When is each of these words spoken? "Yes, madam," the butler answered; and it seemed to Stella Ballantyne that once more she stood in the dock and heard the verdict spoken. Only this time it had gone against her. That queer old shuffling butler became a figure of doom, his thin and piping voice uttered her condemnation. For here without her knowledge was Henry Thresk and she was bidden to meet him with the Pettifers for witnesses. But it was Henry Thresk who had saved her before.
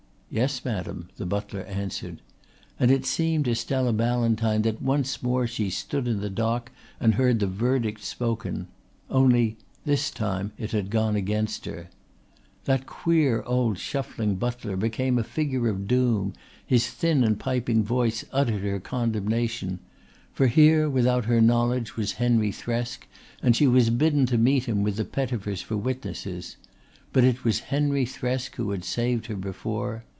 "Yes, 0.33 0.63
madam," 0.63 1.09
the 1.17 1.25
butler 1.25 1.63
answered; 1.63 2.21
and 2.79 2.89
it 2.89 3.05
seemed 3.05 3.43
to 3.43 3.53
Stella 3.53 3.91
Ballantyne 3.91 4.61
that 4.61 4.81
once 4.81 5.21
more 5.21 5.45
she 5.45 5.69
stood 5.69 6.07
in 6.07 6.21
the 6.21 6.29
dock 6.29 6.71
and 7.01 7.15
heard 7.15 7.39
the 7.41 7.47
verdict 7.47 8.01
spoken. 8.01 8.69
Only 9.09 9.57
this 9.83 10.09
time 10.09 10.53
it 10.57 10.71
had 10.71 10.89
gone 10.89 11.17
against 11.17 11.65
her. 11.65 11.89
That 12.63 12.85
queer 12.85 13.43
old 13.43 13.77
shuffling 13.77 14.35
butler 14.35 14.77
became 14.77 15.17
a 15.17 15.23
figure 15.25 15.67
of 15.67 15.85
doom, 15.85 16.31
his 16.65 16.87
thin 16.89 17.25
and 17.25 17.37
piping 17.37 17.83
voice 17.83 18.23
uttered 18.31 18.63
her 18.63 18.79
condemnation. 18.79 19.79
For 20.31 20.47
here 20.47 20.89
without 20.89 21.25
her 21.25 21.41
knowledge 21.41 21.97
was 21.97 22.13
Henry 22.13 22.53
Thresk 22.53 22.99
and 23.43 23.53
she 23.53 23.67
was 23.67 23.89
bidden 23.89 24.25
to 24.27 24.37
meet 24.37 24.63
him 24.63 24.81
with 24.81 24.95
the 24.95 25.03
Pettifers 25.03 25.61
for 25.61 25.75
witnesses. 25.75 26.55
But 27.11 27.25
it 27.25 27.43
was 27.43 27.59
Henry 27.67 28.05
Thresk 28.05 28.55
who 28.55 28.71
had 28.71 28.85
saved 28.85 29.25
her 29.25 29.35
before. 29.35 30.05